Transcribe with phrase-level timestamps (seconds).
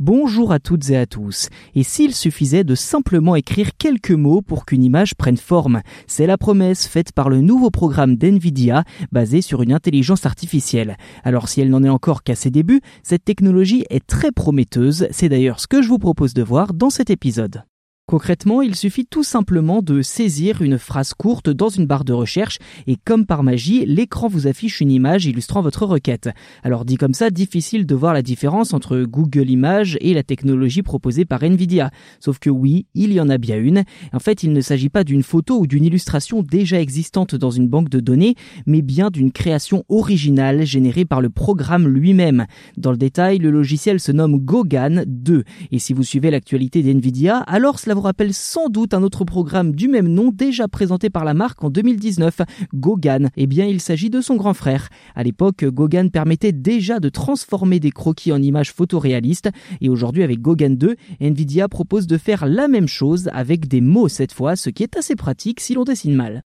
[0.00, 1.50] Bonjour à toutes et à tous.
[1.74, 6.38] Et s'il suffisait de simplement écrire quelques mots pour qu'une image prenne forme C'est la
[6.38, 10.96] promesse faite par le nouveau programme d'NVIDIA basé sur une intelligence artificielle.
[11.22, 15.06] Alors si elle n'en est encore qu'à ses débuts, cette technologie est très prometteuse.
[15.10, 17.64] C'est d'ailleurs ce que je vous propose de voir dans cet épisode.
[18.10, 22.58] Concrètement, il suffit tout simplement de saisir une phrase courte dans une barre de recherche
[22.88, 26.28] et comme par magie, l'écran vous affiche une image illustrant votre requête.
[26.64, 30.82] Alors dit comme ça, difficile de voir la différence entre Google Images et la technologie
[30.82, 31.92] proposée par Nvidia.
[32.18, 33.84] Sauf que oui, il y en a bien une.
[34.12, 37.68] En fait, il ne s'agit pas d'une photo ou d'une illustration déjà existante dans une
[37.68, 38.34] banque de données,
[38.66, 42.46] mais bien d'une création originale générée par le programme lui-même.
[42.76, 47.36] Dans le détail, le logiciel se nomme Gogan 2 et si vous suivez l'actualité d'Nvidia,
[47.36, 51.34] alors cela rappelle sans doute un autre programme du même nom déjà présenté par la
[51.34, 52.42] marque en 2019,
[52.74, 53.30] Gogan.
[53.36, 54.88] Eh bien, il s'agit de son grand frère.
[55.14, 59.50] À l'époque, Gogan permettait déjà de transformer des croquis en images photoréalistes
[59.80, 64.08] et aujourd'hui avec Gogan 2, Nvidia propose de faire la même chose avec des mots
[64.08, 66.42] cette fois, ce qui est assez pratique si l'on dessine mal.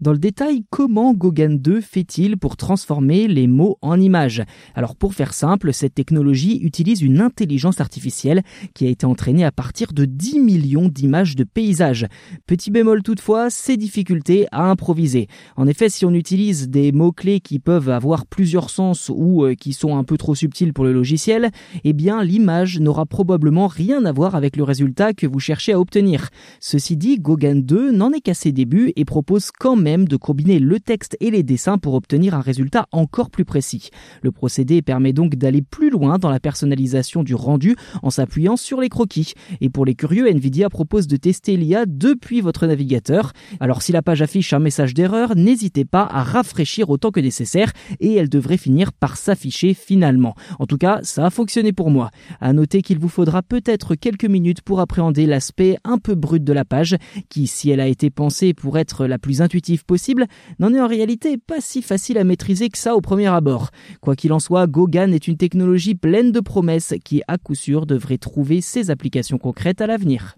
[0.00, 4.42] Dans le détail, comment Gogan 2 fait-il pour transformer les mots en images?
[4.74, 9.52] Alors pour faire simple, cette technologie utilise une intelligence artificielle qui a été entraînée à
[9.52, 12.06] partir de 10 millions d'images de paysages.
[12.46, 15.26] Petit bémol toutefois, ces difficultés à improviser.
[15.56, 19.74] En effet, si on utilise des mots-clés qui peuvent avoir plusieurs sens ou euh, qui
[19.74, 21.50] sont un peu trop subtils pour le logiciel,
[21.84, 25.78] eh bien l'image n'aura probablement rien à voir avec le résultat que vous cherchez à
[25.78, 26.30] obtenir.
[26.58, 30.58] Ceci dit, Gogan 2 n'en est qu'à ses débuts et propose quand même de combiner
[30.58, 33.90] le texte et les dessins pour obtenir un résultat encore plus précis.
[34.22, 38.80] Le procédé permet donc d'aller plus loin dans la personnalisation du rendu en s'appuyant sur
[38.80, 39.34] les croquis.
[39.60, 43.32] Et pour les curieux, Nvidia propose de tester l'IA depuis votre navigateur.
[43.58, 47.72] Alors si la page affiche un message d'erreur, n'hésitez pas à rafraîchir autant que nécessaire
[47.98, 50.34] et elle devrait finir par s'afficher finalement.
[50.58, 52.10] En tout cas, ça a fonctionné pour moi.
[52.40, 56.52] À noter qu'il vous faudra peut-être quelques minutes pour appréhender l'aspect un peu brut de
[56.52, 56.96] la page,
[57.28, 60.26] qui si elle a été pensée pour être la plus intuitive possible
[60.58, 63.70] n'en est en réalité pas si facile à maîtriser que ça au premier abord.
[64.00, 67.86] Quoi qu'il en soit, Gogan est une technologie pleine de promesses qui à coup sûr
[67.86, 70.36] devrait trouver ses applications concrètes à l'avenir.